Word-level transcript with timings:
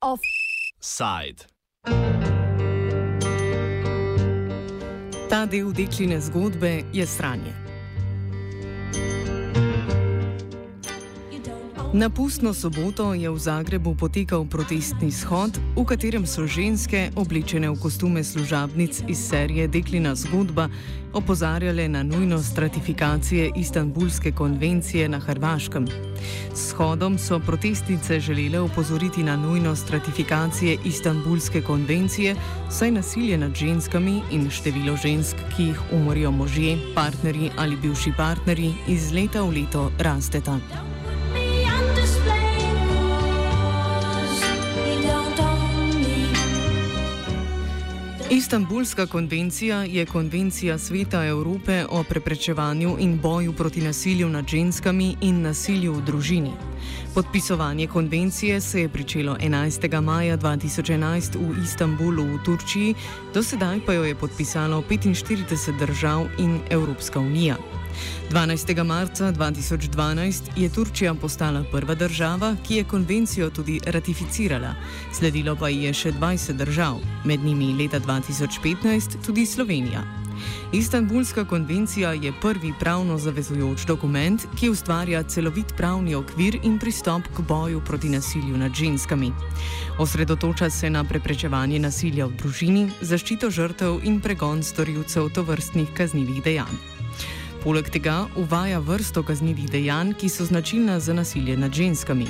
Offside. 0.00 1.46
Ta 5.28 5.46
del 5.46 5.72
dekline 5.72 6.20
zgodbe 6.20 6.82
je 6.92 7.06
sranje. 7.06 7.63
Na 11.94 12.10
pustno 12.10 12.50
soboto 12.50 13.14
je 13.14 13.30
v 13.30 13.38
Zagrebu 13.38 13.94
potekal 13.94 14.42
protestni 14.50 15.14
shod, 15.14 15.54
v 15.78 15.84
katerem 15.86 16.26
so 16.26 16.42
ženske, 16.42 17.14
oblečene 17.14 17.70
v 17.70 17.78
kostume 17.78 18.18
služabnic 18.18 19.06
iz 19.06 19.30
serije 19.30 19.70
Deklina 19.70 20.10
zgodba, 20.18 20.66
opozarjale 21.14 21.86
na 21.86 22.02
nujnost 22.02 22.58
ratifikacije 22.58 23.54
Istanbulske 23.54 24.34
konvencije 24.34 25.06
na 25.08 25.22
Hrvaškem. 25.22 25.86
S 26.50 26.74
shodom 26.74 27.14
so 27.14 27.38
protestnice 27.38 28.18
želele 28.18 28.58
opozoriti 28.58 29.22
na 29.22 29.36
nujnost 29.36 29.90
ratifikacije 29.90 30.78
Istanbulske 30.84 31.62
konvencije, 31.62 32.34
saj 32.70 32.90
nasilje 32.90 33.38
nad 33.38 33.54
ženskami 33.54 34.22
in 34.34 34.50
število 34.50 34.96
žensk, 34.96 35.36
ki 35.56 35.62
jih 35.62 35.80
umorijo 35.92 36.30
možje, 36.30 36.74
partnerji 36.94 37.50
ali 37.56 37.76
bivši 37.76 38.12
partnerji, 38.16 38.74
iz 38.88 39.12
leta 39.12 39.46
v 39.46 39.62
leto 39.62 39.92
rasteta. 39.98 40.58
Istanbulska 48.34 49.06
konvencija 49.06 49.84
je 49.84 50.06
konvencija 50.06 50.78
Sveta 50.78 51.24
Evrope 51.24 51.84
o 51.90 52.02
preprečevanju 52.02 52.96
in 53.00 53.20
boju 53.20 53.52
proti 53.52 53.80
nasilju 53.80 54.28
nad 54.28 54.48
ženskami 54.48 55.16
in 55.20 55.42
nasilju 55.42 55.92
v 55.92 56.02
družini. 56.02 56.50
Podpisovanje 57.14 57.86
konvencije 57.86 58.60
se 58.60 58.80
je 58.80 58.88
pričelo 58.88 59.36
11. 59.40 60.00
maja 60.00 60.36
2011 60.36 61.36
v 61.36 61.62
Istanbulu 61.64 62.24
v 62.24 62.38
Turčiji, 62.44 62.94
do 63.34 63.42
sedaj 63.42 63.80
pa 63.86 63.92
jo 63.92 64.04
je 64.04 64.14
podpisalo 64.14 64.82
45 64.90 65.78
držav 65.78 66.26
in 66.38 66.60
Evropska 66.70 67.20
unija. 67.20 67.56
12. 68.30 68.84
marca 68.84 69.32
2012 69.32 70.42
je 70.56 70.68
Turčija 70.68 71.14
postala 71.14 71.64
prva 71.72 71.94
država, 71.94 72.56
ki 72.66 72.76
je 72.76 72.84
konvencijo 72.84 73.50
tudi 73.50 73.80
ratificirala, 73.86 74.74
sledilo 75.12 75.56
pa 75.56 75.68
je 75.68 75.94
še 75.94 76.12
20 76.12 76.52
držav, 76.52 76.98
med 77.24 77.44
njimi 77.44 77.72
leta 77.82 78.00
2015 78.00 79.24
tudi 79.26 79.46
Slovenija. 79.46 80.23
Istanbulska 80.72 81.44
konvencija 81.44 82.12
je 82.12 82.32
prvi 82.40 82.72
pravno 82.80 83.18
zavezujoč 83.18 83.84
dokument, 83.86 84.46
ki 84.58 84.70
ustvarja 84.70 85.22
celovit 85.22 85.74
pravni 85.76 86.14
okvir 86.14 86.58
in 86.62 86.78
pristop 86.78 87.22
k 87.36 87.40
boju 87.48 87.80
proti 87.84 88.08
nasilju 88.08 88.56
nad 88.56 88.74
ženskami. 88.74 89.32
Osredotoča 89.98 90.70
se 90.70 90.90
na 90.90 91.04
preprečevanje 91.04 91.78
nasilja 91.78 92.26
v 92.26 92.36
družini, 92.42 92.90
zaščito 93.00 93.50
žrtev 93.50 94.00
in 94.04 94.20
pregon 94.20 94.62
storilcev 94.62 95.30
tovrstnih 95.34 95.88
kaznjivih 95.96 96.42
dejanj. 96.42 96.76
Poleg 97.64 97.86
tega 97.88 98.26
uvaja 98.36 98.78
vrsto 98.78 99.22
kaznjivih 99.22 99.70
dejanj, 99.70 100.12
ki 100.20 100.28
so 100.28 100.44
značilna 100.44 101.00
za 101.00 101.14
nasilje 101.14 101.56
nad 101.56 101.72
ženskami. 101.72 102.26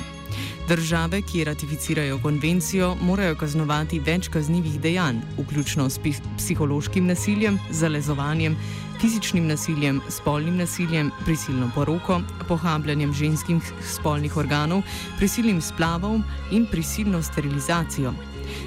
Države, 0.67 1.21
ki 1.21 1.43
ratificirajo 1.43 2.17
konvencijo, 2.21 2.95
morajo 3.01 3.35
kaznovati 3.35 3.99
več 3.99 4.31
kaznjivih 4.33 4.79
dejanj, 4.81 5.19
vključno 5.37 5.85
s 5.89 5.99
psihološkim 6.37 7.05
nasiljem, 7.05 7.59
zalezovanjem, 7.69 8.57
fizičnim 9.01 9.45
nasiljem, 9.47 10.01
spolnim 10.09 10.57
nasiljem, 10.57 11.11
prisilno 11.25 11.69
poroko, 11.75 12.21
pohabljanjem 12.47 13.13
ženskih 13.13 13.71
spolnih 13.93 14.37
organov, 14.37 14.81
prisilnim 15.19 15.61
splavom 15.61 16.23
in 16.51 16.65
prisilno 16.71 17.21
sterilizacijo. 17.23 18.13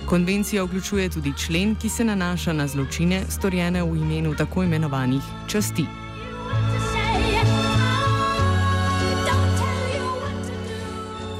Konvencija 0.06 0.64
vključuje 0.64 1.10
tudi 1.10 1.32
člen, 1.46 1.74
ki 1.74 1.88
se 1.88 2.04
nanaša 2.04 2.52
na 2.52 2.66
zločine, 2.68 3.24
storjene 3.28 3.82
v 3.82 3.96
imenu 3.96 4.36
tako 4.36 4.62
imenovanih 4.62 5.22
časti. 5.48 6.07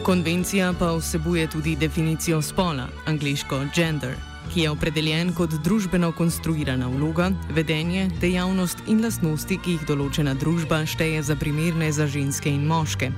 Konvencija 0.08 0.72
pa 0.78 0.92
vsebuje 0.96 1.50
tudi 1.50 1.76
definicijo 1.76 2.42
spola, 2.42 2.86
angliško 3.06 3.58
gender, 3.74 4.14
ki 4.54 4.60
je 4.60 4.70
opredeljen 4.70 5.34
kot 5.36 5.52
družbeno 5.64 6.12
konstruirana 6.16 6.88
vloga, 6.88 7.26
vedenje, 7.52 8.06
dejavnost 8.20 8.78
in 8.88 9.04
lastnosti, 9.04 9.58
ki 9.60 9.76
jih 9.76 9.84
določena 9.91 10.32
družba 10.32 10.80
šteje 10.88 11.20
za 11.28 11.36
primerne 11.36 11.92
za 11.92 12.08
ženske 12.08 12.48
in 12.48 12.64
moške. 12.64 13.10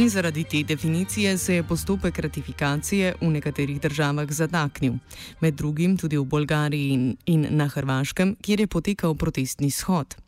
In 0.00 0.08
zaradi 0.08 0.46
te 0.48 0.62
definicije 0.64 1.36
se 1.38 1.60
je 1.60 1.68
postopek 1.68 2.18
ratifikacije 2.24 3.14
v 3.20 3.32
nekaterih 3.36 3.80
državah 3.84 4.32
zataknil, 4.32 4.96
med 5.44 5.60
drugim 5.60 6.00
tudi 6.00 6.16
v 6.16 6.24
Bolgariji 6.24 6.92
in, 6.96 7.08
in 7.26 7.48
na 7.50 7.68
Hrvaškem, 7.68 8.38
kjer 8.40 8.64
je 8.64 8.72
potekal 8.78 9.14
protestni 9.14 9.68
shod. 9.70 10.23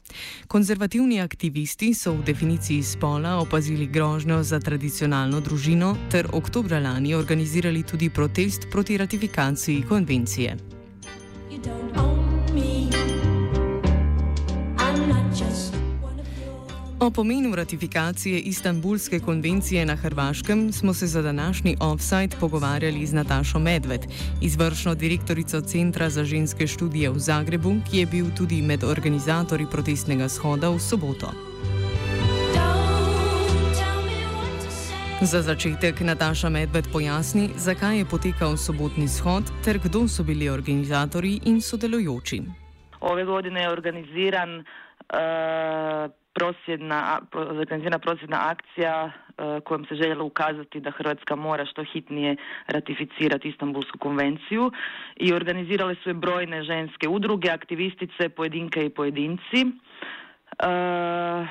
Konzervativni 0.49 1.21
aktivisti 1.21 1.95
so 1.95 2.13
v 2.13 2.25
definiciji 2.25 2.83
spola 2.83 3.37
opazili 3.41 3.87
grožnjo 3.87 4.43
za 4.43 4.61
tradicionalno 4.61 5.41
družino 5.41 5.97
ter 6.11 6.29
oktobra 6.33 6.79
lani 6.81 7.15
organizirali 7.15 7.83
tudi 7.83 8.11
protest 8.11 8.69
proti 8.71 8.97
ratifikaciji 8.97 9.83
konvencije. 9.89 10.57
You 11.51 11.61
don't 11.63 11.97
own 11.97 12.36
O 17.01 17.11
pomenu 17.11 17.55
ratifikacije 17.55 18.41
Istanbulske 18.41 19.21
konvencije 19.21 19.87
na 19.87 19.97
Hrvaškem 19.97 20.73
smo 20.73 20.95
se 20.95 21.07
za 21.07 21.23
današnji 21.23 21.77
offside 21.81 22.37
pogovarjali 22.41 23.07
z 23.07 23.13
Natašo 23.15 23.59
Medved, 23.59 24.01
izvršno 24.43 24.95
direktorico 24.95 25.61
Centra 25.61 26.11
za 26.11 26.25
ženske 26.25 26.67
študije 26.67 27.11
v 27.11 27.19
Zagrebu, 27.19 27.75
ki 27.91 27.99
je 27.99 28.07
bil 28.07 28.27
tudi 28.37 28.63
med 28.63 28.85
organizatorji 28.85 29.67
protestnega 29.71 30.29
shoda 30.29 30.69
v 30.71 30.79
soboto. 30.79 31.33
Za 35.21 35.43
začetek 35.43 36.01
Nataša 36.01 36.49
Medved 36.49 36.85
pojasni, 36.93 37.51
zakaj 37.57 37.99
je 37.99 38.05
potekal 38.05 38.57
sobotni 38.57 39.09
shod 39.09 39.45
ter 39.65 39.79
kdo 39.79 40.09
so 40.09 40.25
bili 40.25 40.49
organizatorji 40.49 41.41
in 41.45 41.61
sodelujoči. 41.61 42.43
Ove 43.01 43.25
godine 43.25 43.61
je 43.61 43.71
organiziran 43.71 44.59
uh, 44.59 46.26
prosvjedna, 46.37 47.21
organizirana 47.33 47.99
prosvjedna 47.99 48.39
akcija 48.41 49.11
e, 49.11 49.61
kojom 49.61 49.85
se 49.85 49.95
željelo 49.95 50.25
ukazati 50.25 50.81
da 50.81 50.91
Hrvatska 50.91 51.37
mora 51.37 51.67
što 51.67 51.85
hitnije 51.85 52.37
ratificirati 52.67 53.49
Istanbulsku 53.49 53.99
konvenciju 53.99 54.71
i 55.17 55.33
organizirale 55.33 55.95
su 55.95 56.11
je 56.11 56.15
brojne 56.15 56.63
ženske 56.63 57.09
udruge, 57.09 57.51
aktivistice, 57.51 58.29
pojedinke 58.29 58.85
i 58.87 58.91
pojedinci. 58.91 59.61
E, 60.59 60.69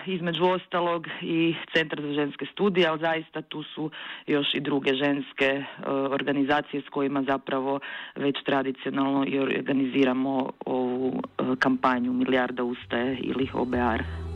između 0.06 0.44
ostalog 0.46 1.07
i 1.22 1.56
Centar 1.73 2.02
za 2.02 2.13
ženske 2.13 2.46
studije, 2.52 2.88
ali 2.88 3.00
zaista 3.00 3.41
tu 3.41 3.63
su 3.63 3.91
još 4.28 4.47
i 4.53 4.59
druge 4.59 4.94
ženske 4.94 5.46
e, 5.46 5.66
organizacije 5.90 6.81
s 6.81 6.90
kojima 6.90 7.23
zapravo 7.28 7.79
već 8.16 8.44
tradicionalno 8.46 9.25
i 9.28 9.40
organiziramo 9.40 10.52
ovu 10.66 11.22
kampanju 11.59 12.13
Milijarda 12.13 12.63
ustaje 12.63 13.17
ili 13.17 13.50
OBR. 13.53 14.34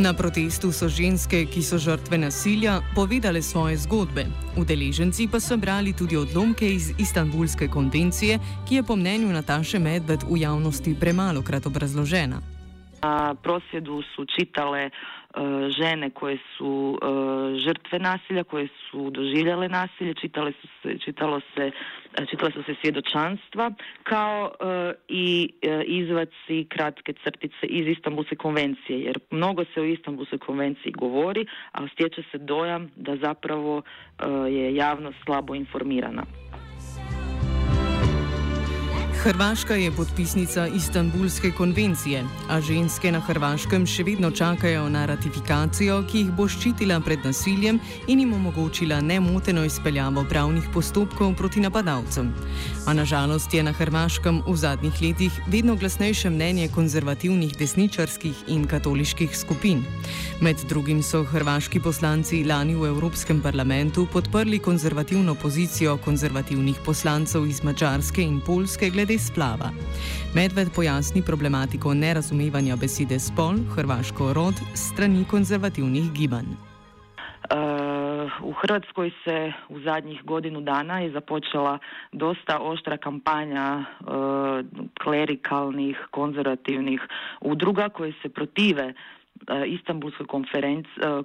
Na 0.00 0.14
protestu 0.16 0.72
so 0.72 0.88
ženske, 0.88 1.44
ki 1.44 1.60
so 1.60 1.76
žrtve 1.76 2.16
nasilja, 2.18 2.78
povedale 2.96 3.42
svoje 3.44 3.76
zgodbe. 3.76 4.24
Udeleženci 4.56 5.28
pa 5.28 5.36
so 5.40 5.60
brali 5.60 5.92
tudi 5.92 6.16
odlomke 6.16 6.64
iz 6.64 6.96
Istanbulske 6.96 7.68
konvencije, 7.68 8.38
ki 8.64 8.80
je 8.80 8.82
po 8.82 8.96
mnenju 8.96 9.28
Nataše 9.28 9.78
Medved 9.78 10.24
v 10.24 10.40
javnosti 10.40 10.96
premalo 10.96 11.42
krat 11.42 11.66
obrazložena. 11.66 12.40
Na 13.02 13.34
prosvjedu 13.34 14.02
su 14.02 14.24
čitale 14.38 14.90
uh, 14.90 15.42
žene 15.68 16.10
koje 16.10 16.38
su 16.56 16.98
uh, 17.02 17.58
žrtve 17.58 17.98
nasilja, 17.98 18.44
koje 18.44 18.68
su 18.90 19.10
doživjele 19.10 19.68
nasilje, 19.68 20.14
čitale 20.14 20.52
su 20.52 20.68
se, 20.82 20.98
čitalo 20.98 21.40
se, 21.54 21.70
e, 22.18 22.26
čitale 22.26 22.52
su 22.52 22.62
se 22.62 22.74
svjedočanstva, 22.80 23.70
kao 24.02 24.50
i 25.08 25.52
izvaci 25.86 26.66
kratke 26.68 27.12
crtice 27.24 27.66
iz 27.66 27.86
Istanbulske 27.88 28.36
konvencije, 28.36 29.00
jer 29.00 29.18
mnogo 29.30 29.64
se 29.74 29.80
o 29.80 29.84
Istanbulskoj 29.84 30.38
konvenciji 30.38 30.92
govori, 30.92 31.46
a 31.72 31.88
stječe 31.88 32.22
se 32.30 32.38
dojam 32.38 32.90
da 32.96 33.16
zapravo 33.16 33.82
je 34.48 34.74
javnost 34.74 35.16
slabo 35.24 35.54
informirana. 35.54 36.22
Hrvaška 39.20 39.74
je 39.74 39.90
podpisnica 39.90 40.66
Istanbulske 40.66 41.50
konvencije, 41.50 42.24
a 42.48 42.60
ženske 42.60 43.10
na 43.12 43.20
Hrvaškem 43.20 43.82
še 43.86 44.06
vedno 44.08 44.30
čakajo 44.32 44.86
na 44.88 45.02
ratifikacijo, 45.06 45.98
ki 46.08 46.22
jih 46.22 46.30
bo 46.32 46.46
ščitila 46.48 46.96
pred 47.04 47.20
nasiljem 47.28 47.76
in 48.08 48.22
jim 48.22 48.32
omogočila 48.32 49.02
nemoteno 49.04 49.64
izpeljavo 49.68 50.24
pravnih 50.24 50.70
postopkov 50.72 51.34
proti 51.36 51.60
napadalcem. 51.60 52.30
A 52.88 52.94
nažalost 52.96 53.52
je 53.54 53.60
na 53.62 53.74
Hrvaškem 53.76 54.40
v 54.46 54.54
zadnjih 54.56 55.02
letih 55.02 55.36
vedno 55.52 55.76
glasnejše 55.76 56.32
mnenje 56.32 56.70
konzervativnih 56.72 57.52
desničarskih 57.60 58.48
in 58.48 58.64
katoliških 58.64 59.36
skupin. 59.36 59.84
Med 60.40 60.64
drugim 60.72 61.02
so 61.04 61.26
hrvaški 61.28 61.84
poslanci 61.84 62.40
lani 62.48 62.72
v 62.72 62.88
Evropskem 62.88 63.44
parlamentu 63.44 64.08
podprli 64.08 64.64
konzervativno 64.64 65.34
pozicijo 65.34 65.98
konzervativnih 66.00 66.80
poslancev 66.88 67.44
iz 67.44 67.60
Mačarske 67.62 68.24
in 68.24 68.40
Polske 68.40 68.88
glede 68.88 69.09
glede 69.10 69.18
splava. 69.18 69.70
Medved 70.34 70.68
pojasni 70.74 71.22
problematiko 71.26 71.94
nerazumevanja 71.94 72.76
besede 72.76 73.18
spol, 73.18 73.58
hrvaško 73.74 74.32
rod, 74.32 74.54
strani 74.74 75.24
konzervativnih 75.30 76.12
gibanj. 76.12 76.46
Uh, 77.50 78.30
u 78.42 78.52
Hrvatskoj 78.52 79.10
se 79.24 79.52
u 79.68 79.80
zadnjih 79.80 80.22
godinu 80.24 80.60
dana 80.60 81.00
je 81.00 81.10
započela 81.10 81.78
dosta 82.12 82.58
oštra 82.60 82.96
kampanja 82.96 83.84
uh, 84.00 84.06
klerikalnih, 85.02 85.98
konzervativnih 86.10 87.00
udruga 87.40 87.88
koje 87.88 88.12
se 88.22 88.28
protive 88.28 88.92
uh, 88.92 89.66
Istanbulskoj 89.66 90.26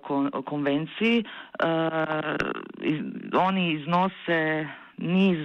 kon, 0.01 0.31
konvenciji. 0.45 1.23
Iz, 2.81 2.99
oni 3.33 3.71
iznose 3.73 4.67
niz 4.97 5.39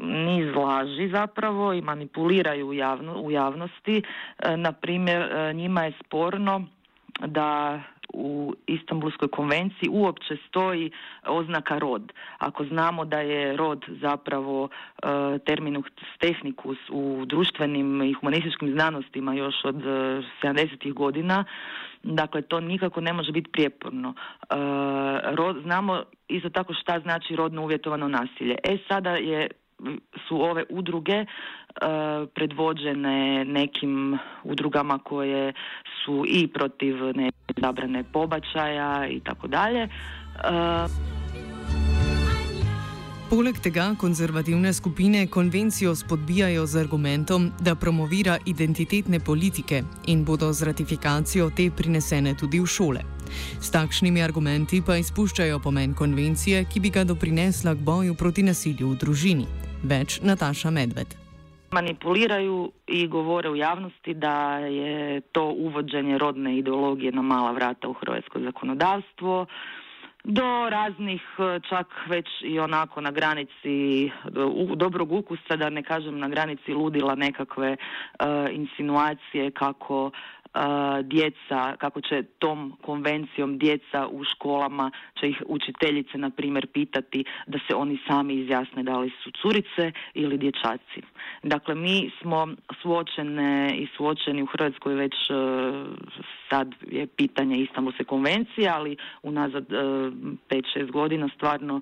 niz 0.00 0.54
laži 0.56 1.08
zapravo 1.08 1.72
i 1.72 1.82
manipuliraju 1.82 2.68
u, 2.68 2.72
javno, 2.72 3.20
u 3.22 3.30
javnosti. 3.30 4.02
E, 4.38 4.56
na 4.56 4.72
primjer, 4.72 5.22
e, 5.22 5.54
njima 5.54 5.84
je 5.84 5.92
sporno 6.04 6.66
da 7.26 7.80
u 8.12 8.54
Istanbulskoj 8.66 9.28
konvenciji 9.28 9.88
uopće 9.90 10.36
stoji 10.48 10.90
oznaka 11.26 11.78
rod. 11.78 12.12
Ako 12.38 12.64
znamo 12.64 13.04
da 13.04 13.20
je 13.20 13.56
rod 13.56 13.84
zapravo 13.88 14.68
e, 14.68 15.38
terminus 15.38 15.84
tehnicus 16.18 16.78
u 16.90 17.24
društvenim 17.26 18.02
i 18.02 18.12
humanističkim 18.12 18.72
znanostima 18.72 19.34
još 19.34 19.54
od 19.64 19.76
70. 19.76 20.92
godina, 20.92 21.44
dakle 22.02 22.42
to 22.42 22.60
nikako 22.60 23.00
ne 23.00 23.12
može 23.12 23.32
biti 23.32 23.50
prijeporno. 23.50 24.14
rod, 25.34 25.62
znamo 25.62 26.02
isto 26.28 26.50
tako 26.50 26.74
šta 26.74 27.00
znači 27.00 27.36
rodno 27.36 27.62
uvjetovano 27.62 28.08
nasilje. 28.08 28.56
E 28.64 28.78
sada 28.88 29.10
je 29.10 29.48
su 30.28 30.42
ove 30.42 30.64
udruge 30.70 31.12
e, 31.12 31.26
predvođene 32.34 33.44
nekim 33.44 34.18
udrugama 34.44 34.98
koje 34.98 35.52
su 36.04 36.24
i 36.28 36.48
protiv 36.48 36.96
zabrane 37.56 38.04
pobačaja 38.12 39.06
i 39.08 39.20
tako 39.20 39.46
dalje. 39.46 39.82
E, 39.82 39.88
Poleg 43.30 43.60
tega 43.62 43.94
konzervativne 43.98 44.72
skupine 44.72 45.26
konvencijo 45.26 45.94
spodbijajo 45.94 46.66
z 46.66 46.80
argumentom, 46.80 47.52
da 47.60 47.74
promovira 47.74 48.38
identitetne 48.46 49.20
politike 49.20 49.82
in 50.06 50.24
bodo 50.24 50.52
z 50.52 50.66
ratifikacijo 50.66 51.50
te 51.56 51.70
prinesene 51.76 52.34
tudi 52.34 52.60
v 52.60 52.66
šole. 52.66 53.06
S 53.60 53.70
takšnimi 53.70 54.22
argumenti 54.22 54.82
pa 54.86 54.96
izpuščajo 54.96 55.62
pomen 55.62 55.94
konvencije, 55.94 56.64
ki 56.64 56.80
bi 56.80 56.90
ga 56.90 57.04
doprinesla 57.04 57.74
k 57.74 57.78
boju 57.78 58.14
proti 58.14 58.42
nasilju 58.42 58.90
v 58.90 58.98
družini. 58.98 59.69
Več 59.82 60.20
Nataša 60.20 60.70
Medved. 60.70 61.14
Manipuliraju 61.72 62.72
i 62.86 63.06
govore 63.06 63.50
u 63.50 63.56
javnosti 63.56 64.14
da 64.14 64.58
je 64.58 65.20
to 65.20 65.44
uvođenje 65.44 66.18
rodne 66.18 66.58
ideologije 66.58 67.12
na 67.12 67.22
mala 67.22 67.52
vrata 67.52 67.88
u 67.88 67.92
hrvatsko 67.92 68.40
zakonodavstvo, 68.40 69.46
do 70.24 70.68
raznih 70.70 71.22
čak 71.68 71.86
već 72.06 72.26
i 72.42 72.58
onako 72.58 73.00
na 73.00 73.10
granici 73.10 74.10
dobrog 74.76 75.12
ukusa, 75.12 75.56
da 75.56 75.70
ne 75.70 75.82
kažem 75.82 76.18
na 76.18 76.28
granici 76.28 76.72
ludila 76.72 77.14
nekakve 77.14 77.76
uh, 77.76 78.26
insinuacije 78.52 79.50
kako 79.50 80.10
djeca, 81.02 81.76
kako 81.78 82.00
će 82.00 82.22
tom 82.38 82.76
konvencijom 82.82 83.58
djeca 83.58 84.08
u 84.10 84.24
školama, 84.24 84.90
će 85.20 85.28
ih 85.28 85.42
učiteljice 85.46 86.18
na 86.18 86.30
primjer 86.30 86.66
pitati 86.66 87.24
da 87.46 87.58
se 87.68 87.74
oni 87.74 87.98
sami 88.08 88.34
izjasne 88.34 88.82
da 88.82 88.98
li 88.98 89.10
su 89.24 89.30
curice 89.42 89.92
ili 90.14 90.38
dječaci. 90.38 91.02
Dakle, 91.42 91.74
mi 91.74 92.10
smo 92.20 92.48
suočene 92.82 93.74
i 93.78 93.88
suočeni 93.96 94.42
u 94.42 94.46
Hrvatskoj 94.46 94.94
već 94.94 95.14
e, 95.14 95.34
sad 96.50 96.74
je 96.90 97.06
pitanje 97.06 97.56
Istanbulske 97.56 98.04
konvencije, 98.04 98.68
ali 98.68 98.96
unazad 99.22 99.68
5-6 99.68 100.32
e, 100.76 100.84
godina 100.84 101.28
stvarno 101.36 101.80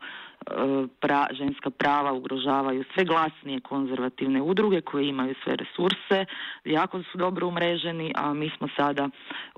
pra, 1.00 1.26
ženska 1.30 1.70
prava 1.70 2.12
ugrožavaju 2.12 2.84
sve 2.94 3.04
glasnije 3.04 3.60
konzervativne 3.60 4.42
udruge 4.42 4.80
koje 4.80 5.08
imaju 5.08 5.34
sve 5.44 5.56
resurse, 5.56 6.24
jako 6.64 7.02
su 7.02 7.18
dobro 7.18 7.48
umreženi, 7.48 8.12
a 8.16 8.34
mi 8.34 8.50
smo 8.58 8.68
sada 8.76 9.08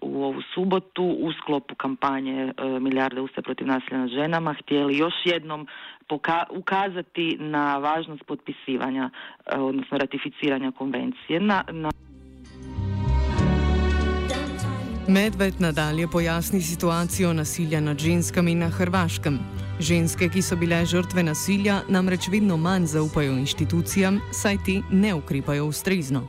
u 0.03 0.25
ovu 0.25 0.43
subotu 0.55 1.05
u 1.05 1.33
sklopu 1.33 1.75
kampanje 1.75 2.53
e, 2.57 2.81
Milijarde 2.81 3.21
usta 3.21 3.43
protiv 3.43 3.67
nasilja 3.67 3.99
nad 3.99 4.11
ženama 4.11 4.55
htjeli 4.63 4.97
još 4.97 5.15
jednom 5.25 5.67
ukazati 6.51 7.37
na 7.41 7.79
važnost 7.79 8.23
potpisivanja, 8.27 9.11
e, 9.47 9.59
odnosno 9.59 9.99
ratificiranja 9.99 10.73
konvencije 10.73 11.41
na, 11.41 11.65
na 11.71 11.91
Medved 15.09 15.55
nadalje 15.59 16.09
pojasni 16.13 16.61
situacijo 16.61 17.33
nasilja 17.33 17.81
nad 17.81 17.99
ženskami 17.99 18.55
na 18.55 18.69
Hrvaškem. 18.69 19.60
Ženske, 19.81 20.27
ki 20.29 20.43
so 20.45 20.59
bile 20.61 20.83
žrtve 20.85 21.23
nasilja, 21.25 21.79
namreč 21.89 22.27
vedno 22.29 22.59
manj 22.61 22.85
zaupajo 22.93 23.33
inštitucijam, 23.41 24.19
saj 24.29 24.59
ti 24.67 24.75
ne 24.93 25.15
ukrepajo 25.17 25.65
ustrezno. 25.73 26.21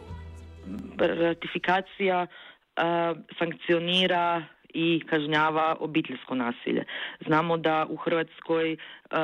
Ratifikacija 0.97 2.21
uh, 2.23 3.17
sankcionira 3.39 4.43
i 4.73 5.01
kažnjava 5.09 5.75
obiteljsko 5.79 6.35
nasilje. 6.35 6.85
Znamo 7.27 7.57
da 7.57 7.85
u 7.89 7.95
Hrvatskoj 7.95 8.73
uh, 8.73 9.19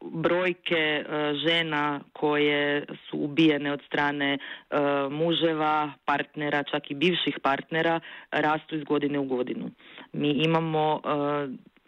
brojke 0.00 1.04
uh, 1.04 1.36
žena 1.48 2.00
koje 2.12 2.86
su 3.08 3.16
ubijene 3.16 3.72
od 3.72 3.80
strane 3.86 4.38
uh, 4.38 5.12
muževa, 5.12 5.92
partnera, 6.04 6.62
čak 6.62 6.90
i 6.90 6.94
bivših 6.94 7.38
partnera 7.42 8.00
rastu 8.30 8.76
iz 8.76 8.84
godine 8.84 9.18
u 9.18 9.24
godinu. 9.24 9.70
Mi 10.12 10.30
imamo 10.30 11.00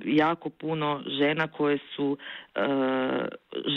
jako 0.05 0.51
puno 0.51 1.03
žena 1.07 1.49
koje 1.49 1.79
su 1.97 2.19
e, 2.55 2.61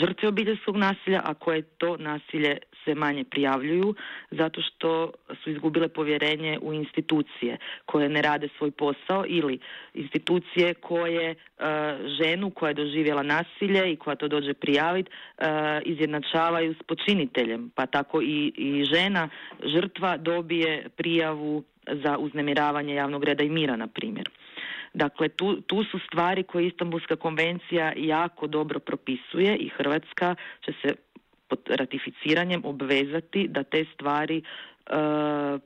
žrtve 0.00 0.28
obiteljskog 0.28 0.76
nasilja, 0.76 1.20
a 1.24 1.34
koje 1.34 1.62
to 1.62 1.96
nasilje 1.96 2.58
se 2.84 2.94
manje 2.94 3.24
prijavljuju 3.24 3.94
zato 4.30 4.60
što 4.62 5.12
su 5.42 5.50
izgubile 5.50 5.88
povjerenje 5.88 6.58
u 6.62 6.72
institucije 6.72 7.56
koje 7.84 8.08
ne 8.08 8.22
rade 8.22 8.48
svoj 8.58 8.70
posao 8.70 9.24
ili 9.26 9.58
institucije 9.94 10.74
koje 10.74 11.30
e, 11.30 11.36
ženu 12.22 12.50
koja 12.50 12.68
je 12.70 12.74
doživjela 12.74 13.22
nasilje 13.22 13.92
i 13.92 13.96
koja 13.96 14.16
to 14.16 14.28
dođe 14.28 14.54
prijaviti 14.54 15.10
e, 15.10 15.46
izjednačavaju 15.84 16.74
s 16.74 16.82
počiniteljem, 16.82 17.70
pa 17.74 17.86
tako 17.86 18.22
i, 18.22 18.52
i 18.56 18.84
žena 18.84 19.28
žrtva 19.64 20.16
dobije 20.16 20.88
prijavu 20.96 21.64
za 21.86 22.18
uznemiravanje 22.18 22.94
javnog 22.94 23.24
reda 23.24 23.44
i 23.44 23.48
mira, 23.48 23.76
na 23.76 23.86
primjer. 23.86 24.30
Dakle, 24.94 25.28
tu, 25.28 25.60
tu 25.60 25.84
su 25.84 25.98
stvari 25.98 26.42
koje 26.42 26.66
Istanbulska 26.66 27.16
konvencija 27.16 27.92
jako 27.96 28.46
dobro 28.46 28.80
propisuje 28.80 29.56
i 29.56 29.68
Hrvatska 29.68 30.34
će 30.64 30.72
se 30.82 30.94
pod 31.48 31.58
ratificiranjem 31.68 32.64
obvezati 32.64 33.48
da 33.48 33.62
te 33.62 33.84
stvari 33.94 34.38
e, 34.38 34.42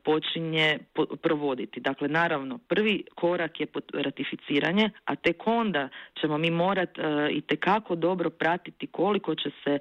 počinje 0.05 0.79
provoditi. 1.23 1.81
Dakle, 1.81 2.09
naravno, 2.09 2.59
prvi 2.59 3.05
korak 3.15 3.61
je 3.61 3.67
ratificiranje, 3.93 4.91
a 5.05 5.17
tek 5.17 5.47
onda 5.47 5.89
ćemo 6.21 6.39
mi 6.39 6.51
morati 6.51 7.01
uh, 7.01 7.07
i 7.31 7.41
tekako 7.41 7.95
dobro 7.95 8.31
pratiti 8.31 8.87
koliko 8.87 9.35
će 9.35 9.51
se 9.65 9.71
e, 9.71 9.81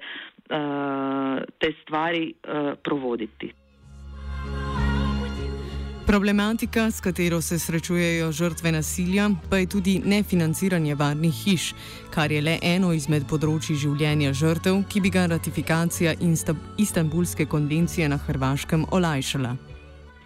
te 1.58 1.72
stvari 1.82 2.34
provoditi. 2.82 3.63
Problematika, 6.06 6.90
s 6.90 7.00
katero 7.00 7.40
se 7.40 7.58
srečujejo 7.58 8.32
žrtve 8.32 8.72
nasilja, 8.72 9.28
pa 9.50 9.56
je 9.56 9.66
tudi 9.66 9.94
nefinanciranje 10.04 10.94
varnih 10.94 11.32
hiš, 11.44 11.72
kar 12.14 12.32
je 12.32 12.42
le 12.44 12.58
eno 12.62 12.90
izmed 12.92 13.24
področji 13.30 13.76
življenja 13.80 14.34
žrtev, 14.36 14.82
ki 14.84 15.00
bi 15.00 15.12
ga 15.14 15.24
ratifikacija 15.32 16.12
Istanbulske 16.84 17.46
konvencije 17.48 18.08
na 18.12 18.20
Hrvaškem 18.20 18.84
olajšala. 18.92 19.56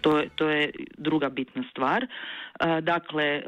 To 0.03 0.19
to 0.35 0.49
je 0.49 0.67
druga 0.97 1.29
bitna 1.29 1.63
stvar. 1.71 2.07
Dakle, 2.83 3.43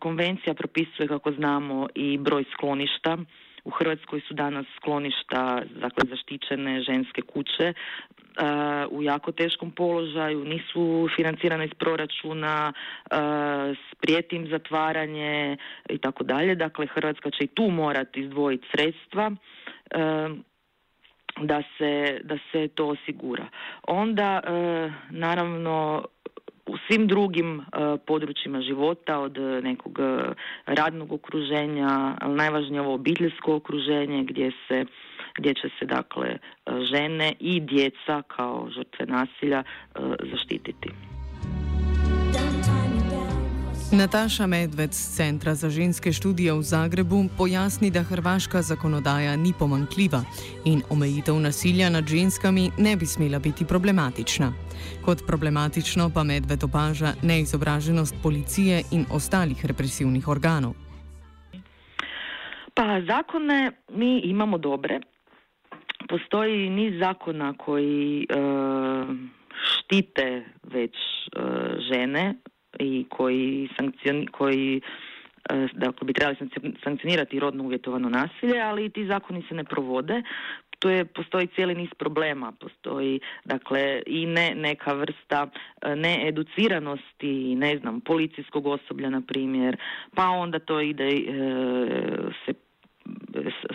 konvencija 0.00 0.54
propisuje, 0.54 1.08
kako 1.08 1.36
znamo, 1.36 1.88
i 1.94 2.16
broj 2.18 2.48
skloništa 2.56 3.18
U 3.64 3.70
Hrvatskoj 3.70 4.20
su 4.28 4.34
danas 4.34 4.66
skloništa, 4.76 5.62
dakle 5.80 6.04
zaštićene 6.10 6.80
ženske 6.82 7.22
kuće 7.22 7.72
u 8.90 9.02
jako 9.02 9.32
teškom 9.32 9.70
položaju, 9.70 10.44
nisu 10.44 11.08
financirane 11.16 11.64
iz 11.64 11.74
proračuna, 11.78 12.72
sprijetim 13.92 14.48
zatvaranje 14.50 15.56
i 15.88 15.98
tako 15.98 16.24
dalje. 16.24 16.54
Dakle, 16.54 16.86
Hrvatska 16.86 17.30
će 17.30 17.44
i 17.44 17.54
tu 17.54 17.70
morati 17.70 18.20
izdvojiti 18.20 18.66
sredstva 18.74 19.30
da 21.40 21.62
se, 21.78 22.20
da 22.24 22.38
se 22.52 22.68
to 22.68 22.86
osigura. 22.86 23.46
Onda, 23.88 24.40
naravno, 25.10 26.04
u 26.66 26.76
svim 26.86 27.06
drugim 27.06 27.64
područjima 28.06 28.60
života 28.60 29.18
od 29.18 29.38
nekog 29.62 29.98
radnog 30.66 31.12
okruženja, 31.12 32.16
ali 32.20 32.34
najvažnije 32.34 32.80
ovo 32.80 32.94
obiteljsko 32.94 33.54
okruženje 33.54 34.24
gdje 34.24 34.52
se 34.68 34.84
gdje 35.38 35.54
će 35.54 35.68
se 35.78 35.86
dakle 35.86 36.38
žene 36.92 37.32
i 37.40 37.60
djeca 37.60 38.22
kao 38.26 38.68
žrtve 38.76 39.06
nasilja 39.06 39.62
zaštititi. 40.32 40.88
Nataša 43.92 44.46
Medved 44.46 44.92
z 44.92 45.16
Centra 45.16 45.54
za 45.54 45.70
ženske 45.70 46.12
študije 46.12 46.52
v 46.52 46.62
Zagrebu 46.62 47.24
pojasni, 47.38 47.90
da 47.90 48.02
hrvaška 48.02 48.62
zakonodaja 48.62 49.36
ni 49.36 49.52
pomankljiva 49.58 50.24
in 50.64 50.82
omejitev 50.90 51.34
nasilja 51.34 51.90
nad 51.90 52.08
ženskami 52.08 52.70
ne 52.78 52.96
bi 52.96 53.06
smela 53.06 53.38
biti 53.38 53.64
problematična. 53.68 54.52
Kot 55.04 55.18
problematično 55.26 56.10
pa 56.14 56.22
Medved 56.22 56.64
opaža 56.64 57.12
neizobraženost 57.22 58.14
policije 58.22 58.82
in 58.92 59.04
ostalih 59.12 59.66
represivnih 59.66 60.28
organov. 60.28 60.72
Pa 62.74 63.00
zakone 63.06 63.72
mi 63.88 64.20
imamo 64.24 64.58
dobre. 64.58 65.00
Postoji 66.12 66.70
niz 66.70 66.98
zakona 67.00 67.54
koji 67.58 68.26
e, 68.28 68.36
štite 69.64 70.44
već 70.62 70.94
e, 70.94 71.40
žene 71.92 72.34
i 72.78 73.06
koji, 73.08 73.68
sankcioni, 73.78 74.26
koji 74.26 74.80
dakle, 75.72 76.06
bi 76.06 76.12
trebali 76.12 76.36
sankcionirati 76.84 77.40
rodno 77.40 77.64
uvjetovano 77.64 78.08
nasilje, 78.08 78.60
ali 78.60 78.90
ti 78.90 79.06
zakoni 79.06 79.44
se 79.48 79.54
ne 79.54 79.64
provode. 79.64 80.22
Tu 80.78 80.88
je, 80.88 81.04
postoji 81.04 81.46
cijeli 81.46 81.74
niz 81.74 81.88
problema, 81.98 82.52
postoji 82.60 83.20
dakle 83.44 84.02
i 84.06 84.26
ne 84.26 84.54
neka 84.54 84.92
vrsta 84.92 85.50
needuciranosti, 85.96 87.54
ne 87.54 87.78
znam, 87.78 88.00
policijskog 88.00 88.66
osoblja 88.66 89.10
na 89.10 89.22
primjer, 89.28 89.76
pa 90.14 90.28
onda 90.28 90.58
to 90.58 90.80
ide 90.80 91.08
e, 91.08 91.22
se 92.46 92.52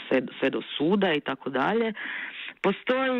sve, 0.07 0.21
sve 0.39 0.49
do 0.49 0.61
suda 0.77 1.13
i 1.13 1.21
tako 1.21 1.49
dalje. 1.49 1.93
Postoji 2.61 3.11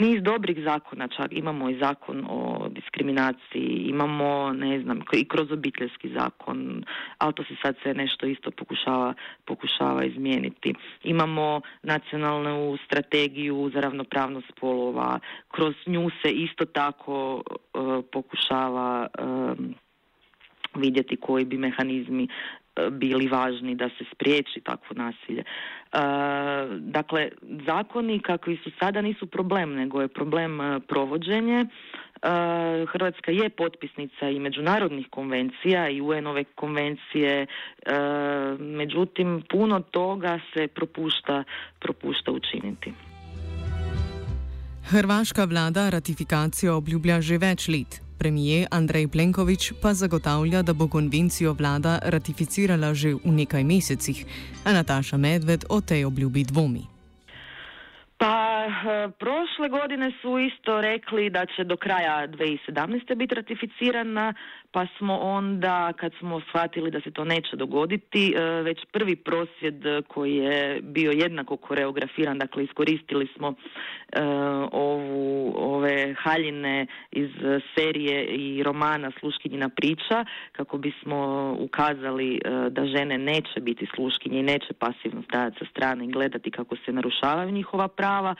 niz 0.00 0.22
dobrih 0.22 0.58
zakona, 0.64 1.08
čak 1.08 1.32
imamo 1.32 1.70
i 1.70 1.78
zakon 1.78 2.26
o 2.28 2.68
diskriminaciji, 2.68 3.86
imamo, 3.86 4.52
ne 4.52 4.80
znam, 4.80 5.02
i 5.12 5.28
kroz 5.28 5.52
obiteljski 5.52 6.08
zakon, 6.08 6.84
ali 7.18 7.34
to 7.34 7.44
se 7.44 7.54
sad 7.62 7.76
sve 7.82 7.94
nešto 7.94 8.26
isto 8.26 8.50
pokušava, 8.50 9.14
pokušava 9.44 10.04
izmijeniti. 10.04 10.74
Imamo 11.04 11.60
nacionalnu 11.82 12.78
strategiju 12.84 13.70
za 13.74 13.80
ravnopravnost 13.80 14.46
spolova, 14.56 15.18
kroz 15.48 15.74
nju 15.86 16.10
se 16.22 16.30
isto 16.30 16.64
tako 16.64 17.42
e, 17.46 17.78
pokušava 18.12 19.06
e, 19.06 19.22
vidjeti 20.74 21.16
koji 21.16 21.44
bi 21.44 21.58
mehanizmi 21.58 22.28
bili 22.90 23.28
važni 23.28 23.74
da 23.74 23.88
se 23.88 24.04
spriječi 24.14 24.60
takvo 24.60 24.96
nasilje. 24.96 25.40
E, 25.40 25.46
dakle, 26.78 27.28
zakoni 27.66 28.20
kakvi 28.20 28.58
su 28.64 28.70
sada 28.78 29.02
nisu 29.02 29.26
problem, 29.26 29.74
nego 29.74 30.00
je 30.00 30.08
problem 30.08 30.60
e, 30.60 30.80
provođenje. 30.80 31.66
Hrvatska 32.92 33.32
je 33.32 33.48
potpisnica 33.48 34.28
i 34.28 34.38
međunarodnih 34.38 35.06
konvencija 35.10 35.88
i 35.88 36.00
UN-ove 36.00 36.44
konvencije, 36.44 37.46
međutim 38.58 39.42
puno 39.50 39.80
toga 39.80 40.40
se 40.54 40.66
propušta, 40.66 41.44
propušta 41.78 42.32
učiniti. 42.32 42.92
Hrvaška 44.90 45.44
vlada 45.44 45.90
ratifikacijo 45.90 46.76
obljublja 46.76 47.20
že 47.20 47.38
več 47.38 47.68
let. 47.68 48.09
Premijer 48.20 48.66
Andrej 48.70 49.08
Plenković 49.08 49.72
pa 49.82 49.94
zagotavlja, 49.94 50.62
da 50.62 50.72
bo 50.72 50.88
konvencijo 50.88 51.56
vlada 51.58 51.98
ratificirala 52.04 52.94
že 52.94 53.14
v 53.14 53.32
nekaj 53.40 53.64
mesecih, 53.64 54.24
a 54.64 54.72
Nataša 54.76 55.16
Medved 55.16 55.64
o 55.68 55.80
tej 55.80 56.04
obljubi 56.04 56.44
dvomi. 56.44 56.84
Pa 58.20 58.66
eh, 58.68 59.08
prošle 59.18 59.68
godine 59.68 60.12
su 60.20 60.38
isto 60.38 60.80
rekli 60.80 61.30
da 61.30 61.46
će 61.46 61.64
do 61.64 61.76
kraja 61.76 62.28
2017. 62.28 63.14
biti 63.14 63.34
ratificirana, 63.34 64.34
pa 64.72 64.86
smo 64.98 65.18
onda, 65.18 65.92
kad 65.92 66.12
smo 66.18 66.40
shvatili 66.40 66.90
da 66.90 67.00
se 67.00 67.10
to 67.10 67.24
neće 67.24 67.56
dogoditi, 67.56 68.34
e, 68.36 68.40
već 68.42 68.78
prvi 68.92 69.16
prosvjed 69.16 69.84
koji 70.08 70.36
je 70.36 70.80
bio 70.82 71.10
jednako 71.10 71.56
koreografiran, 71.56 72.38
dakle 72.38 72.64
iskoristili 72.64 73.28
smo 73.36 73.48
e, 73.48 74.22
ovu, 74.72 75.54
ove 75.56 76.14
haljine 76.18 76.86
iz 77.10 77.30
serije 77.74 78.24
i 78.24 78.62
romana 78.62 79.12
Sluškinjina 79.20 79.68
priča, 79.68 80.24
kako 80.52 80.78
bismo 80.78 81.50
ukazali 81.58 82.34
e, 82.34 82.40
da 82.70 82.86
žene 82.86 83.18
neće 83.18 83.60
biti 83.60 83.86
sluškinje 83.94 84.40
i 84.40 84.42
neće 84.52 84.72
pasivno 84.78 85.22
stajati 85.22 85.56
sa 85.58 85.64
strane 85.70 86.04
i 86.04 86.12
gledati 86.12 86.50
kako 86.50 86.76
se 86.76 86.92
narušavaju 86.92 87.50
njihova 87.50 87.88
prava. 87.88 88.34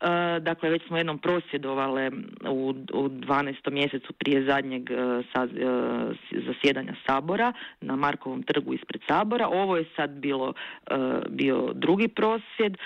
E, 0.00 0.40
dakle, 0.40 0.70
već 0.70 0.86
smo 0.86 0.96
jednom 0.96 1.18
prosvjedovale 1.18 2.10
u, 2.48 2.74
u 2.92 3.08
12. 3.08 3.70
mjesecu 3.70 4.12
prije 4.12 4.44
zadnjeg 4.44 4.90
e, 4.90 4.94
sa, 5.34 5.44
e, 5.44 6.40
zasjedanja 6.46 6.94
Sabora 7.06 7.52
na 7.80 7.96
Markovom 7.96 8.42
trgu 8.42 8.74
ispred 8.74 9.00
Sabora. 9.08 9.48
Ovo 9.48 9.76
je 9.76 9.84
sad 9.96 10.10
bilo 10.10 10.52
bio 11.28 11.72
drugi 11.74 12.08
prosvjed. 12.08 12.76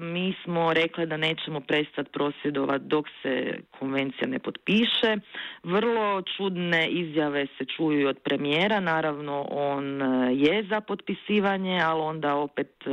Mi 0.00 0.34
smo 0.44 0.72
rekli 0.72 1.06
da 1.06 1.16
nećemo 1.16 1.60
prestati 1.60 2.10
prosvjedovati 2.12 2.84
dok 2.84 3.06
se 3.22 3.58
konvencija 3.78 4.28
ne 4.28 4.38
potpiše. 4.38 5.16
Vrlo 5.62 6.22
čudne 6.36 6.88
izjave 6.88 7.46
se 7.58 7.64
čuju 7.76 8.08
od 8.08 8.18
premijera. 8.18 8.80
Naravno, 8.80 9.46
on 9.50 10.00
je 10.32 10.66
za 10.70 10.80
potpisivanje, 10.80 11.80
ali 11.84 12.00
onda 12.00 12.34
opet 12.34 12.84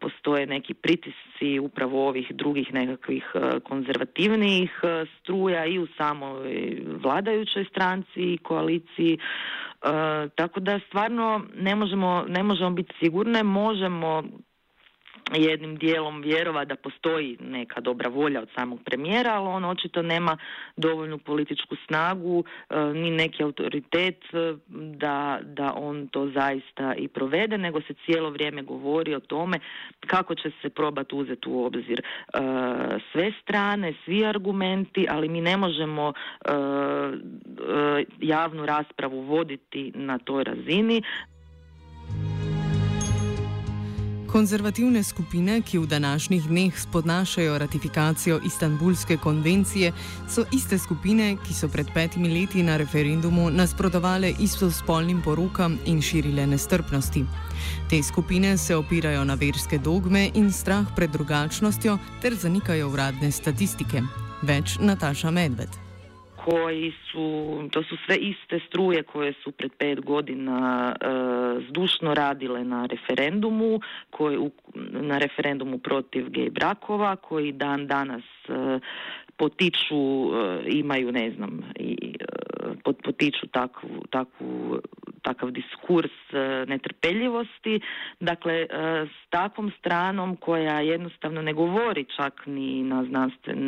postoje 0.00 0.46
neki 0.46 0.74
pritisci 0.74 1.58
upravo 1.58 2.08
ovih 2.08 2.26
drugih 2.30 2.61
nekakvih 2.70 3.24
e, 3.34 3.60
konzervativnijih 3.60 4.80
e, 4.82 5.04
struja 5.20 5.66
i 5.66 5.78
u 5.78 5.86
samoj 5.96 6.78
vladajućoj 7.02 7.64
stranci 7.64 8.20
i 8.20 8.38
koaliciji. 8.38 9.18
E, 9.18 9.18
tako 10.34 10.60
da 10.60 10.80
stvarno 10.88 11.44
ne 11.54 11.74
možemo, 11.76 12.24
ne 12.28 12.42
možemo 12.42 12.70
biti 12.70 12.94
sigurne, 13.00 13.42
možemo 13.42 14.22
jednim 15.32 15.76
dijelom 15.76 16.22
vjerova 16.22 16.64
da 16.64 16.76
postoji 16.76 17.38
neka 17.40 17.80
dobra 17.80 18.08
volja 18.08 18.42
od 18.42 18.48
samog 18.54 18.80
premijera, 18.84 19.32
ali 19.32 19.48
on 19.48 19.64
očito 19.64 20.02
nema 20.02 20.36
dovoljnu 20.76 21.18
političku 21.18 21.76
snagu 21.86 22.44
e, 22.70 22.76
ni 22.94 23.10
neki 23.10 23.42
autoritet 23.42 24.24
e, 24.32 24.54
da, 24.96 25.38
da 25.42 25.72
on 25.76 26.08
to 26.08 26.30
zaista 26.30 26.94
i 26.94 27.08
provede, 27.08 27.58
nego 27.58 27.80
se 27.80 27.94
cijelo 28.04 28.30
vrijeme 28.30 28.62
govori 28.62 29.14
o 29.14 29.20
tome 29.20 29.58
kako 30.06 30.34
će 30.34 30.50
se 30.62 30.70
probati 30.70 31.14
uzeti 31.14 31.48
u 31.48 31.64
obzir 31.64 32.00
e, 32.00 32.38
sve 33.12 33.32
strane, 33.42 33.94
svi 34.04 34.26
argumenti, 34.26 35.06
ali 35.10 35.28
mi 35.28 35.40
ne 35.40 35.56
možemo 35.56 36.12
javnu 38.20 38.66
raspravu 38.66 39.20
voditi 39.20 39.92
na 39.94 40.18
toj 40.18 40.44
razini 40.44 41.02
Konzervativne 44.32 45.02
skupine, 45.02 45.60
ki 45.60 45.78
v 45.78 45.86
današnjih 45.86 46.44
dneh 46.48 46.78
spodnašajo 46.78 47.58
ratifikacijo 47.58 48.40
Istanbulske 48.46 49.16
konvencije, 49.16 49.92
so 50.28 50.44
iste 50.52 50.78
skupine, 50.78 51.36
ki 51.46 51.54
so 51.54 51.68
pred 51.68 51.86
petimi 51.94 52.40
leti 52.40 52.62
na 52.62 52.76
referendumu 52.76 53.50
nasprotovale 53.50 54.32
istospolnim 54.40 55.22
porokam 55.22 55.78
in 55.86 56.00
širile 56.02 56.46
nestrpnosti. 56.46 57.24
Te 57.90 58.02
skupine 58.02 58.56
se 58.58 58.76
opirajo 58.76 59.24
na 59.24 59.34
verske 59.34 59.78
dogme 59.78 60.30
in 60.34 60.52
strah 60.52 60.86
pred 60.96 61.10
drugačnostjo 61.10 61.98
ter 62.22 62.34
zanikajo 62.34 62.88
uradne 62.88 63.30
statistike. 63.30 64.02
Več 64.42 64.78
Nataša 64.80 65.30
Medved. 65.30 65.91
Koji 66.44 66.92
su, 67.10 67.68
to 67.72 67.82
su 67.82 67.96
sve 68.06 68.16
iste 68.16 68.60
struje 68.68 69.02
koje 69.02 69.32
su 69.32 69.52
pred 69.52 69.72
pet 69.78 70.00
godina 70.00 70.92
e, 71.00 71.06
zdušno 71.68 72.14
radile 72.14 72.64
na 72.64 72.86
referendumu, 72.86 73.80
koji, 74.10 74.50
na 74.90 75.18
referendumu 75.18 75.78
protiv 75.78 76.28
gej 76.28 76.50
brakova, 76.50 77.16
koji 77.16 77.52
dan 77.52 77.86
danas 77.86 78.22
e, 78.48 78.78
potiču, 79.42 79.98
e, 79.98 80.62
imaju, 80.66 81.12
ne 81.12 81.30
znam, 81.36 81.60
i, 81.76 82.14
potiču 83.04 83.46
takvu, 83.46 83.90
takvu 84.10 84.80
takav 85.22 85.50
diskurs 85.50 86.10
netrpeljivosti, 86.66 87.80
dakle 88.20 88.66
s 89.06 89.30
takvom 89.30 89.72
stranom 89.78 90.36
koja 90.36 90.80
jednostavno 90.80 91.42
ne 91.42 91.52
govori 91.52 92.04
čak 92.16 92.46
ni 92.46 92.82
na 92.82 93.04
znanstven, 93.04 93.58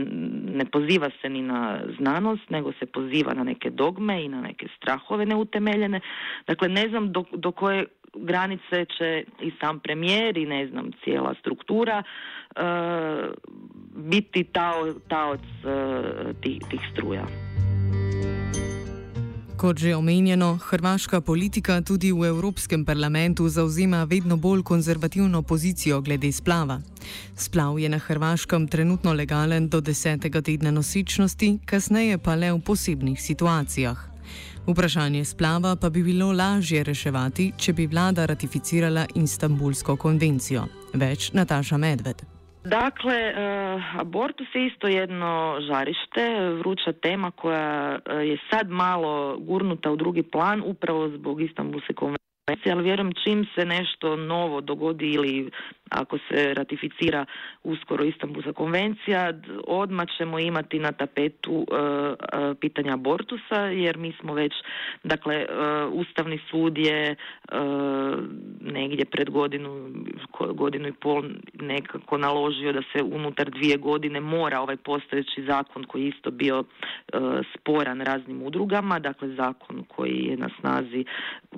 ne 0.55 0.65
poziva 0.65 1.11
se 1.21 1.29
ni 1.29 1.43
na 1.43 1.81
znanost, 1.99 2.51
nego 2.51 2.73
se 2.73 2.87
poziva 2.87 3.35
na 3.35 3.45
neke 3.45 3.71
dogme 3.71 4.25
i 4.25 4.29
na 4.29 4.41
neke 4.41 4.67
strahove 4.77 5.27
neutemeljene. 5.27 6.01
Dakle, 6.47 6.69
ne 6.69 6.89
znam 6.89 7.13
do, 7.13 7.25
do 7.33 7.53
koje 7.53 7.87
granice 8.15 8.85
će 8.99 9.25
i 9.41 9.53
sam 9.61 9.81
premijer 9.81 10.39
i 10.39 10.47
ne 10.47 10.67
znam 10.67 10.91
cijela 11.05 11.35
struktura 11.41 12.03
biti 13.95 14.45
tao, 14.45 14.93
taoc 15.09 15.41
e, 15.65 16.35
tih, 16.43 16.63
tih 16.71 16.81
struja. 16.93 17.27
Kot 19.57 19.79
že 19.79 19.95
omenjeno, 19.97 20.59
hrvaška 20.61 21.21
politika 21.21 21.81
tudi 21.81 22.13
v 22.13 22.27
Evropskem 22.29 22.85
parlamentu 22.85 23.49
zauzema 23.49 24.05
vedno 24.05 24.37
bolj 24.37 24.63
konzervativno 24.63 25.43
pozicijo 25.43 26.01
glede 26.01 26.33
splava. 26.33 26.81
Splav 27.37 27.79
je 27.79 27.89
na 27.89 27.99
Hrvaškem 27.99 28.69
trenutno 28.69 29.13
legalen 29.13 29.69
do 29.69 29.81
desetega 29.81 30.43
tedna 30.43 30.71
nosečnosti, 30.71 31.59
kasneje 31.65 32.19
pa 32.19 32.35
le 32.35 32.53
v 32.53 32.61
posebnih 32.61 33.21
situacijah. 33.21 33.99
Vprašanje 34.67 35.25
splava 35.25 35.77
pa 35.77 35.91
bi 35.91 36.03
bilo 36.03 36.33
lažje 36.33 36.85
reševati, 36.85 37.53
če 37.57 37.73
bi 37.73 37.87
vlada 37.87 38.27
ratificirala 38.27 39.07
Istanbulsko 39.15 39.97
konvencijo. 39.97 40.67
Več 40.95 41.33
Nataša 41.33 41.77
Medved. 41.77 42.34
Dakle, 42.65 43.33
uh, 43.33 44.01
abortus 44.01 44.47
je 44.55 44.67
isto 44.67 44.89
jedno 44.89 45.57
žarište, 45.61 46.41
vruća 46.59 46.93
tema 46.93 47.31
koja 47.31 47.99
uh, 47.99 48.29
je 48.29 48.39
sad 48.51 48.71
malo 48.71 49.39
gurnuta 49.39 49.91
u 49.91 49.97
drugi 49.97 50.23
plan 50.23 50.63
upravo 50.67 51.09
zbog 51.09 51.41
Istanbulske 51.43 51.95
konvencije, 51.95 52.24
ali 52.47 52.83
vjerujem 52.83 53.13
čim 53.25 53.47
se 53.55 53.65
nešto 53.65 54.17
novo 54.17 54.61
dogodi 54.61 55.11
ili 55.11 55.51
ako 55.91 56.19
se 56.19 56.55
ratificira 56.55 57.27
uskoro 57.63 58.05
Istanbulska 58.05 58.53
konvencija, 58.53 59.33
odmah 59.67 60.07
ćemo 60.19 60.39
imati 60.39 60.79
na 60.79 60.93
tapetu 60.93 61.67
e, 61.71 61.77
e, 61.77 62.55
pitanja 62.61 62.95
abortusa, 62.95 63.61
jer 63.61 63.97
mi 63.97 64.13
smo 64.21 64.35
već, 64.35 64.53
dakle, 65.05 65.35
e, 65.35 65.47
Ustavni 65.93 66.41
sud 66.51 66.79
je 66.79 67.17
negdje 68.61 69.05
pred 69.05 69.31
godinu, 69.31 69.91
godinu 70.55 70.89
i 70.89 70.93
pol 70.93 71.23
nekako 71.61 72.19
naložio 72.19 72.73
da 72.73 72.83
se 72.93 73.03
unutar 73.03 73.51
dvije 73.51 73.77
godine 73.77 74.21
mora 74.21 74.61
ovaj 74.61 74.77
postojeći 74.77 75.45
zakon 75.49 75.85
koji 75.85 76.03
je 76.03 76.09
isto 76.09 76.31
bio 76.31 76.65
sporan 77.55 78.01
raznim 78.01 78.43
udrugama, 78.43 78.99
dakle 78.99 79.29
zakon 79.29 79.85
koji 79.89 80.25
je 80.25 80.37
na 80.37 80.49
snazi, 80.61 81.05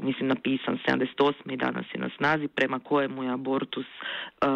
mislim 0.02 0.28
napisan 0.28 0.78
78. 0.88 1.52
i 1.52 1.56
danas 1.56 1.86
je 1.94 2.00
na 2.00 2.10
snazi, 2.16 2.48
prema 2.48 2.78
kojemu 2.78 3.24
je 3.24 3.32
abortus 3.32 3.86
E, 4.42 4.48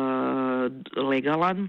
legalan 1.01 1.69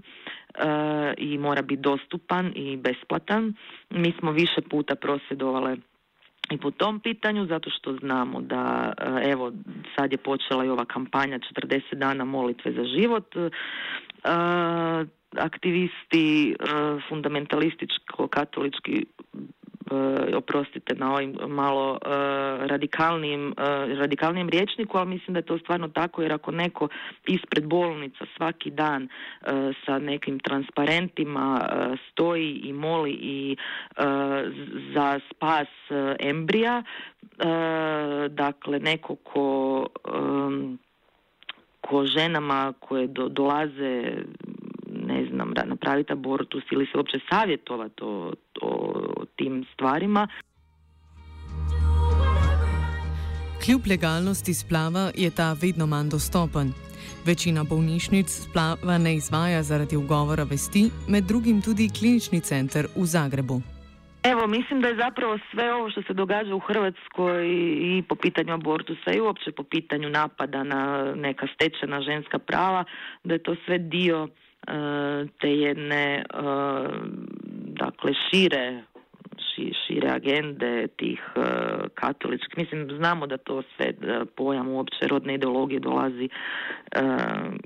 i 1.18 1.38
mora 1.38 1.62
biti 1.62 1.82
dostupan 1.82 2.52
i 2.54 2.76
besplatan. 2.76 3.54
Mi 3.90 4.14
smo 4.18 4.32
više 4.32 4.60
puta 4.70 4.94
prosvjedovale 4.94 5.76
i 6.50 6.58
po 6.58 6.70
tom 6.70 7.00
pitanju 7.00 7.46
zato 7.46 7.70
što 7.70 7.96
znamo 7.96 8.40
da 8.40 8.92
e, 8.98 9.30
evo 9.30 9.52
sad 9.96 10.12
je 10.12 10.18
počela 10.18 10.64
i 10.64 10.68
ova 10.68 10.84
kampanja 10.84 11.38
40 11.38 11.94
dana 11.94 12.24
molitve 12.24 12.72
za 12.72 12.84
život 12.84 13.34
aktivisti 15.36 16.56
fundamentalističko 17.08 18.28
katolički 18.28 19.06
E, 19.32 19.61
oprostite 20.36 20.94
na 20.94 21.14
ovim 21.14 21.36
malo 21.48 21.98
e, 22.04 22.08
radikalnijim, 22.66 23.48
e, 23.48 23.94
riječniku, 24.48 24.98
ali 24.98 25.08
mislim 25.08 25.34
da 25.34 25.38
je 25.38 25.46
to 25.46 25.58
stvarno 25.58 25.88
tako 25.88 26.22
jer 26.22 26.32
ako 26.32 26.50
neko 26.50 26.88
ispred 27.26 27.66
bolnica 27.66 28.24
svaki 28.36 28.70
dan 28.70 29.08
sa 29.86 29.98
nekim 29.98 30.38
transparentima 30.38 31.68
stoji 32.10 32.52
i 32.64 32.72
moli 32.72 33.10
i 33.10 33.56
za 34.94 35.20
spas 35.30 35.68
embrija, 36.20 36.82
dakle 38.28 38.78
neko 38.78 39.14
ko 39.14 39.86
ko 41.80 42.06
ženama 42.06 42.72
koje 42.80 43.06
do, 43.06 43.28
dolaze 43.28 44.02
ne 45.12 45.26
znam, 45.30 45.54
napraviti 45.66 46.12
abortus 46.12 46.64
ili 46.70 46.86
se 46.86 46.98
uopće 46.98 47.18
savjetovati 47.30 48.02
o, 48.02 48.32
o 48.62 49.24
tim 49.36 49.64
stvarima. 49.74 50.28
Kljub 53.64 53.80
legalnosti 53.90 54.54
splava 54.54 55.10
je 55.14 55.30
ta 55.30 55.48
vedno 55.62 55.86
manj 55.86 56.08
dostopen. 56.08 56.72
Večina 57.26 57.64
bolnišnic 57.64 58.28
splava 58.28 58.98
ne 58.98 59.14
izvaja 59.14 59.62
zaradi 59.62 59.96
ugovora 59.96 60.44
vesti, 60.50 60.90
med 61.08 61.24
drugim 61.24 61.62
tudi 61.62 61.90
klinični 61.98 62.40
center 62.40 62.84
v 62.96 63.04
Zagrebu. 63.14 63.62
Evo, 64.22 64.46
mislim 64.46 64.80
da 64.80 64.88
je 64.88 64.96
zapravo 64.96 65.38
sve 65.50 65.74
ovo 65.74 65.90
što 65.90 66.02
se 66.02 66.12
događa 66.12 66.54
u 66.54 66.58
Hrvatskoj 66.58 67.46
i 67.80 68.02
po 68.08 68.14
pitanju 68.14 68.52
abortusa 68.54 69.10
i 69.14 69.20
uopće 69.20 69.52
po 69.52 69.62
pitanju 69.62 70.08
napada 70.08 70.62
na 70.62 71.12
neka 71.16 71.46
stečena 71.54 72.00
ženska 72.00 72.38
prava, 72.38 72.84
da 73.24 73.34
je 73.34 73.42
to 73.42 73.54
sve 73.66 73.78
dio 73.78 74.28
E, 74.28 74.51
te 75.40 75.48
jedne 75.48 76.14
e, 76.14 76.24
dakle 77.66 78.12
šire 78.14 78.82
šire 79.56 80.08
agende 80.10 80.88
tih 80.96 81.20
e, 81.36 81.40
katoličkih. 81.94 82.58
Mislim, 82.58 82.96
znamo 82.96 83.26
da 83.26 83.36
to 83.36 83.62
sve 83.76 83.92
pojam 84.36 84.68
uopće 84.68 85.06
rodne 85.08 85.34
ideologije 85.34 85.80
dolazi 85.80 86.28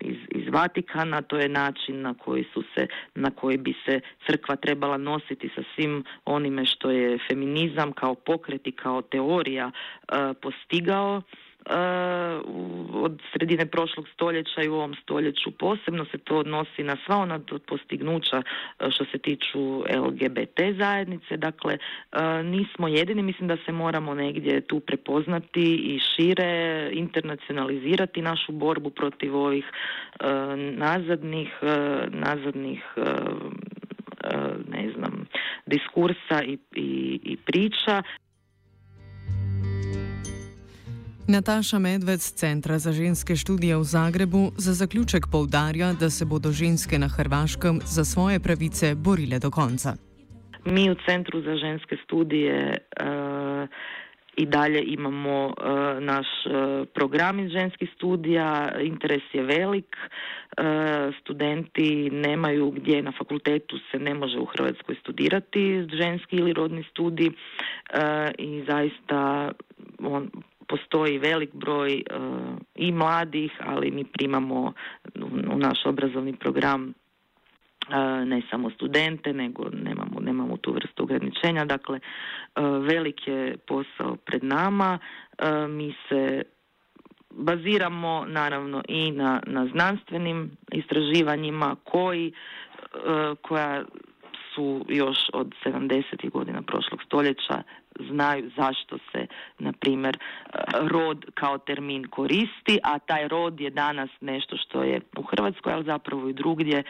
iz, 0.01 0.17
iz 0.31 0.53
Vatikana, 0.53 1.23
to 1.23 1.39
je 1.39 1.49
način 1.49 2.03
na 2.03 2.15
koji 2.15 2.45
su 2.55 2.63
se, 2.75 2.87
na 3.15 3.31
koji 3.31 3.59
bi 3.59 3.75
se 3.87 4.01
crkva 4.27 4.57
trebala 4.57 4.97
nositi 4.97 5.51
sa 5.55 5.63
svim 5.75 6.05
onime 6.25 6.65
što 6.65 6.91
je 6.91 7.19
feminizam 7.29 7.93
kao 7.93 8.15
pokret 8.15 8.67
i 8.67 8.73
kao 8.73 9.03
teorija 9.03 9.71
postigao 10.43 11.23
od 12.93 13.23
sredine 13.33 13.67
prošlog 13.67 14.09
stoljeća 14.09 14.63
i 14.63 14.69
u 14.69 14.75
ovom 14.75 14.95
stoljeću 15.03 15.51
posebno 15.51 16.05
se 16.05 16.19
to 16.19 16.37
odnosi 16.37 16.83
na 16.83 16.97
sva 17.07 17.17
ona 17.17 17.41
postignuća 17.67 18.43
e, 18.81 18.91
što 18.91 19.05
se 19.05 19.19
tiču 19.19 19.79
LGBT 19.79 20.61
zajednice. 20.79 21.37
Dakle, 21.37 21.75
e, 21.75 22.43
nismo 22.43 22.89
jedini, 22.89 23.23
mislim 23.23 23.49
da 23.49 23.57
se 23.67 23.73
moramo 23.73 24.15
negdje 24.15 24.61
tu 24.61 24.81
prepoznati 24.81 25.75
i 25.75 25.99
šire 25.99 26.91
internacionalizirati 26.93 28.23
našu 28.23 28.53
borbu 28.53 28.91
protiv 28.91 29.37
ovih 29.37 29.65
nazadnih, 30.77 31.51
nazadnih 32.09 32.83
ne 34.69 34.93
znam, 34.97 35.27
diskursa 35.67 36.43
i, 36.45 36.59
i, 36.75 37.21
i 37.23 37.37
priča. 37.37 38.03
Nataša 41.29 41.79
Medved 41.79 42.21
z 42.21 42.33
Centra 42.39 42.79
za 42.79 42.93
ženske 42.93 43.37
študije 43.37 43.77
v 43.77 43.83
Zagrebu 43.83 44.53
za 44.59 44.73
zaključek 44.73 45.27
poudarja, 45.33 45.93
da 45.93 46.11
se 46.11 46.25
bodo 46.25 46.53
ženske 46.53 46.99
na 46.99 47.09
Hrvaškem 47.09 47.81
za 47.85 48.05
svoje 48.05 48.39
pravice 48.41 48.95
borile 48.95 49.39
do 49.39 49.51
konca. 49.51 49.97
Mi 50.65 50.91
v 50.91 50.95
Centru 51.07 51.43
za 51.43 51.57
ženske 51.57 51.97
studije 52.05 52.79
uh, 52.79 53.69
i 54.37 54.47
dalje 54.47 54.83
imamo 54.87 55.47
uh, 55.47 55.55
naš 56.01 56.27
uh, 56.47 56.87
program 56.95 57.41
iz 57.41 57.51
ženskih 57.51 57.91
studija, 57.97 58.79
interes 58.83 59.23
je 59.33 59.43
velik, 59.43 59.97
uh, 59.99 61.15
studenti 61.21 62.11
nemaju 62.11 62.71
gdje 62.71 63.03
na 63.03 63.13
fakultetu 63.19 63.79
se 63.91 63.99
ne 63.99 64.15
može 64.15 64.39
u 64.39 64.45
Hrvatskoj 64.45 64.95
studirati 65.01 65.87
ženski 65.93 66.37
ili 66.37 66.53
rodni 66.53 66.85
studij 66.91 67.31
i 68.39 68.65
zaista 68.67 69.53
on, 69.99 70.31
postoji 70.69 71.19
velik 71.19 71.55
broj 71.55 71.93
e, 71.93 72.03
i 72.75 72.93
mladih, 72.93 73.53
ali 73.61 73.91
mi 73.91 74.05
primamo 74.05 74.73
u 75.53 75.59
naš 75.59 75.87
obrazovni 75.87 76.37
program 76.37 76.89
e, 76.89 78.25
ne 78.25 78.43
samo 78.51 78.71
studente, 78.71 79.33
nego 79.33 79.69
nemamo, 79.71 80.21
nemamo 80.21 80.57
tu 80.57 80.73
vrstu 80.73 81.03
ograničenja. 81.03 81.65
Dakle, 81.65 82.01
uh, 82.01 82.87
velik 82.87 83.29
je 83.29 83.57
posao 83.57 84.17
pred 84.17 84.45
nama. 84.45 84.99
Mi 85.69 85.95
se 86.09 86.43
baziramo 87.31 88.25
naravno 88.29 88.83
i 88.89 89.11
na, 89.11 89.43
na 89.47 89.67
znanstvenim 89.67 90.51
istraživanjima 90.73 91.77
koji 91.85 92.33
koja 93.43 93.85
su 94.57 94.85
još 94.89 95.19
od 95.33 95.55
70. 95.65 96.31
godina 96.31 96.63
prošlog 96.63 97.03
stoljeća 97.03 97.63
znaju 98.11 98.51
zašto 98.57 98.99
se, 99.13 99.27
na 99.59 99.73
primjer, 99.73 100.19
rod 100.75 101.25
kao 101.35 101.59
termin 101.59 102.07
koristi, 102.07 102.79
a 102.83 102.99
taj 102.99 103.29
rod 103.29 103.61
je 103.61 103.71
danas 103.71 104.11
nešto 104.21 104.57
što 104.57 104.83
je 104.83 105.01
u 105.17 105.23
Hrvatskoj, 105.23 105.73
ali 105.73 105.85
zapravo 105.85 106.29
i 106.29 106.33
drugdje 106.33 106.79
e, 106.79 106.85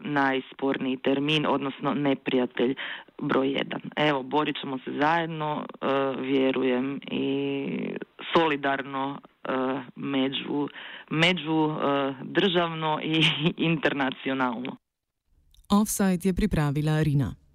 najsporniji 0.00 0.96
termin, 0.96 1.46
odnosno 1.46 1.94
neprijatelj 1.94 2.74
broj 3.18 3.50
jedan. 3.50 3.80
Evo, 3.96 4.22
borit 4.22 4.56
ćemo 4.60 4.78
se 4.78 4.90
zajedno, 5.00 5.64
e, 5.64 5.86
vjerujem 6.20 7.00
i 7.10 7.66
solidarno 8.34 9.18
među, 9.96 10.68
među 11.10 11.74
državno 12.22 13.00
i 13.02 13.24
internacionalno. 13.70 14.76
Offside 15.68 16.28
je 16.28 16.32
pripravila 16.32 17.02
Rina. 17.02 17.45